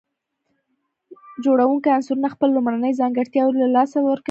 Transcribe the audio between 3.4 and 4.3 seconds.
له لاسه ورکوي.